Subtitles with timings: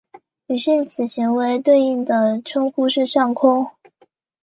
[0.47, 3.69] 女性此行为对应的称呼是上空。